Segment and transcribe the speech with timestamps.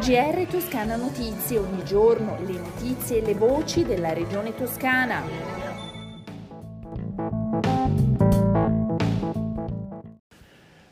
[0.00, 5.22] GR Toscana Notizie, ogni giorno le notizie e le voci della regione toscana.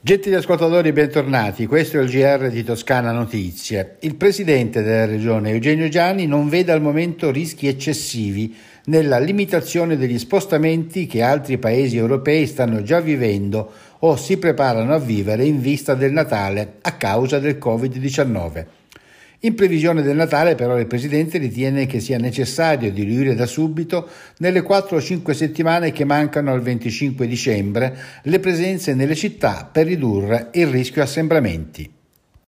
[0.00, 1.66] Gentili ascoltatori, bentornati.
[1.66, 3.96] Questo è il GR di Toscana Notizie.
[4.02, 10.18] Il presidente della regione, Eugenio Gianni, non vede al momento rischi eccessivi nella limitazione degli
[10.18, 13.70] spostamenti che altri paesi europei stanno già vivendo
[14.04, 18.66] o si preparano a vivere in vista del Natale a causa del Covid-19.
[19.44, 24.62] In previsione del Natale però il Presidente ritiene che sia necessario diluire da subito, nelle
[24.62, 30.50] 4 o 5 settimane che mancano al 25 dicembre, le presenze nelle città per ridurre
[30.52, 31.92] il rischio assembramenti.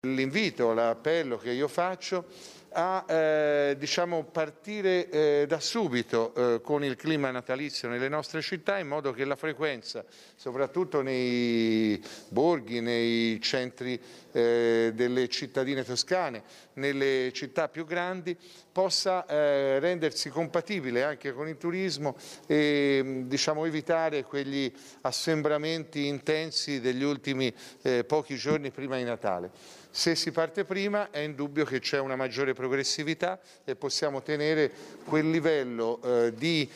[0.06, 2.26] L'invito, l'appello che io faccio
[2.72, 8.78] a eh, diciamo, partire eh, da subito eh, con il clima natalizio nelle nostre città
[8.78, 10.04] in modo che la frequenza,
[10.34, 14.00] soprattutto nei borghi, nei centri
[14.32, 16.42] eh, delle cittadine toscane,
[16.74, 18.36] nelle città più grandi,
[18.72, 27.02] possa eh, rendersi compatibile anche con il turismo e diciamo, evitare quegli assembramenti intensi degli
[27.02, 27.52] ultimi
[27.82, 29.80] eh, pochi giorni prima di Natale.
[29.94, 34.72] Se si parte prima è indubbio che c'è una maggiore progressività e possiamo tenere
[35.04, 36.66] quel livello eh, di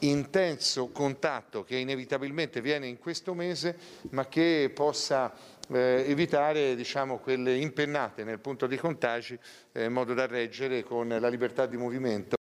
[0.00, 3.78] intenso contatto che inevitabilmente viene in questo mese
[4.10, 5.32] ma che possa
[5.72, 9.38] eh, evitare diciamo, quelle impennate nel punto di contagi
[9.72, 12.36] eh, in modo da reggere con la libertà di movimento.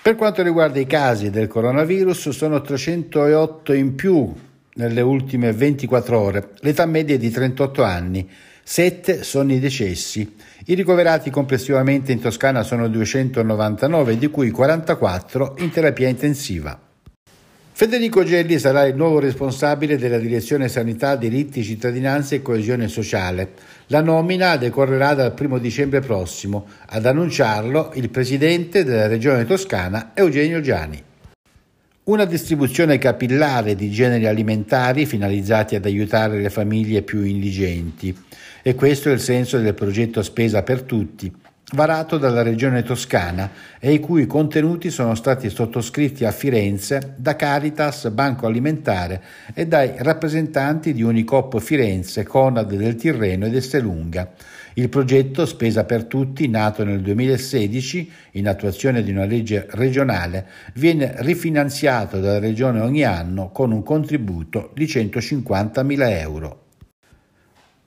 [0.00, 4.32] Per quanto riguarda i casi del coronavirus sono 308 in più
[4.76, 8.30] nelle ultime 24 ore, l'età media è di 38 anni.
[8.70, 10.30] Sette sono i decessi.
[10.66, 16.78] I ricoverati complessivamente in Toscana sono 299, di cui 44 in terapia intensiva.
[17.72, 23.52] Federico Gelli sarà il nuovo responsabile della Direzione Sanità, Diritti, Cittadinanza e Coesione Sociale.
[23.86, 26.66] La nomina decorrerà dal 1 dicembre prossimo.
[26.88, 31.07] Ad annunciarlo il presidente della Regione Toscana, Eugenio Giani.
[32.08, 38.16] Una distribuzione capillare di generi alimentari finalizzati ad aiutare le famiglie più indigenti.
[38.62, 41.30] E questo è il senso del progetto Spesa per Tutti,
[41.72, 48.08] varato dalla Regione Toscana e i cui contenuti sono stati sottoscritti a Firenze da Caritas,
[48.08, 54.32] Banco Alimentare e dai rappresentanti di Unicop Firenze, Conad del Tirreno ed Estelunga.
[54.74, 61.14] Il progetto Spesa per Tutti, nato nel 2016 in attuazione di una legge regionale, viene
[61.18, 66.67] rifinanziato dalla Regione ogni anno con un contributo di 150.000 euro.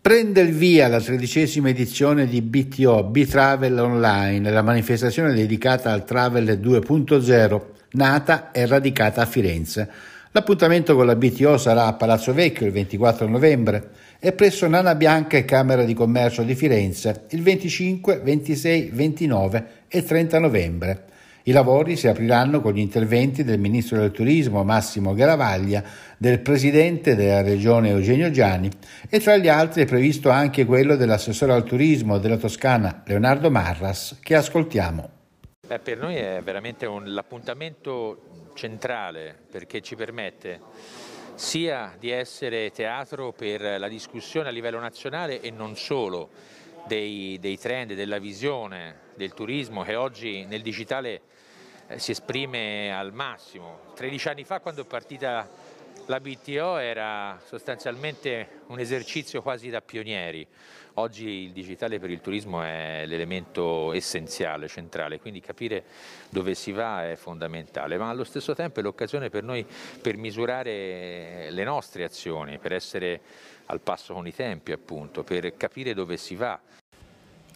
[0.01, 6.59] Prende il via la tredicesima edizione di BTO, B-Travel Online, la manifestazione dedicata al Travel
[6.59, 9.87] 2.0, nata e radicata a Firenze.
[10.31, 15.37] L'appuntamento con la BTO sarà a Palazzo Vecchio il 24 novembre e presso Nana Bianca
[15.37, 21.03] e Camera di Commercio di Firenze il 25, 26, 29 e 30 novembre.
[21.43, 25.83] I lavori si apriranno con gli interventi del Ministro del Turismo Massimo Garavaglia,
[26.15, 28.69] del Presidente della Regione Eugenio Giani
[29.09, 34.19] e tra gli altri è previsto anche quello dell'assessore al turismo della Toscana Leonardo Marras
[34.21, 35.09] che ascoltiamo.
[35.65, 40.59] Beh, per noi è veramente un, l'appuntamento centrale perché ci permette
[41.33, 46.29] sia di essere teatro per la discussione a livello nazionale e non solo
[46.87, 51.21] dei, dei trend, della visione del turismo che oggi nel digitale
[51.87, 53.91] eh, si esprime al massimo.
[53.95, 55.49] 13 anni fa quando è partita
[56.11, 60.45] la BTO era sostanzialmente un esercizio quasi da pionieri,
[60.95, 65.85] oggi il digitale per il turismo è l'elemento essenziale, centrale, quindi capire
[66.27, 69.65] dove si va è fondamentale, ma allo stesso tempo è l'occasione per noi
[70.01, 73.21] per misurare le nostre azioni, per essere
[73.67, 76.59] al passo con i tempi appunto, per capire dove si va.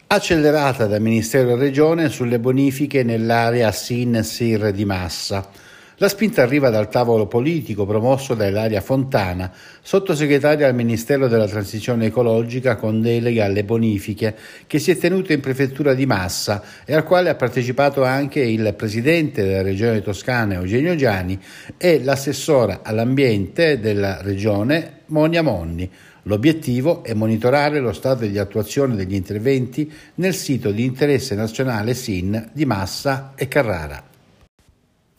[0.08, 5.65] Accelerata da Ministero e Regione sulle bonifiche nell'area SIN-SIR di Massa.
[6.00, 9.50] La spinta arriva dal tavolo politico promosso da Ilaria Fontana,
[9.82, 14.36] sottosegretaria al Ministero della Transizione Ecologica con delega alle bonifiche,
[14.68, 18.74] che si è tenuto in prefettura di Massa e al quale ha partecipato anche il
[18.76, 21.40] presidente della Regione Toscana Eugenio Giani
[21.78, 25.90] e l'assessora all'ambiente della Regione Monia Monni.
[26.24, 32.50] L'obiettivo è monitorare lo stato di attuazione degli interventi nel sito di interesse nazionale SIN
[32.52, 34.15] di Massa e Carrara.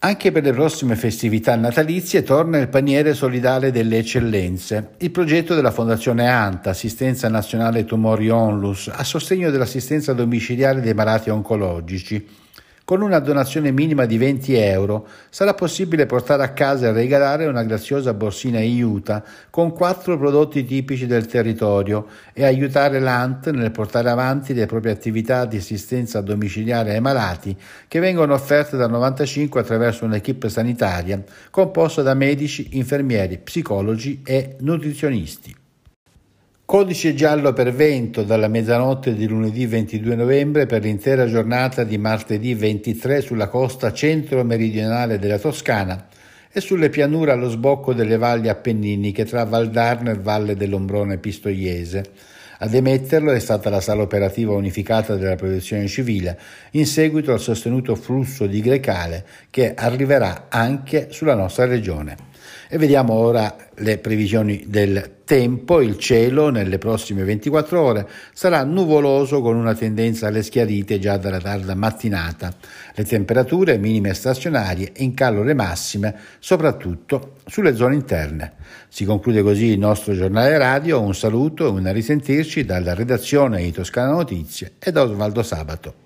[0.06, 5.73] Anche per le prossime festività natalizie torna il paniere solidale delle eccellenze, il progetto della
[5.73, 12.25] Fondazione ANTA, Assistenza Nazionale Tumori Onlus, a sostegno dell'assistenza domiciliare dei malati oncologici.
[12.87, 17.65] Con una donazione minima di 20 euro sarà possibile portare a casa e regalare una
[17.65, 24.55] graziosa borsina Iuta con quattro prodotti tipici del territorio e aiutare l'ANT nel portare avanti
[24.55, 27.56] le proprie attività di assistenza domiciliare ai malati
[27.88, 35.66] che vengono offerte dal 95 attraverso un'equipe sanitaria composta da medici, infermieri, psicologi e nutrizionisti.
[36.67, 42.55] Codice giallo per vento dalla mezzanotte di lunedì 22 novembre per l'intera giornata di martedì
[42.55, 46.09] 23 sulla costa centro-meridionale della Toscana
[46.51, 52.03] e sulle pianure allo sbocco delle valli appenniniche tra Valdarno e Valle dell'Ombrone Pistoiese.
[52.59, 56.37] Ad emetterlo è stata la sala operativa unificata della protezione civile,
[56.73, 62.17] in seguito al sostenuto flusso di Grecale che arriverà anche sulla nostra regione.
[62.69, 65.81] E vediamo ora le previsioni del tempo.
[65.81, 71.41] Il cielo nelle prossime 24 ore sarà nuvoloso con una tendenza alle schiarite già dalla
[71.41, 72.55] tarda mattinata.
[72.95, 78.53] Le temperature minime stazionarie in calore massime, soprattutto sulle zone interne.
[78.89, 81.01] Si conclude così il nostro giornale radio.
[81.01, 86.06] Un saluto e una risentirci dalla redazione di Toscana Notizie e da Osvaldo Sabato.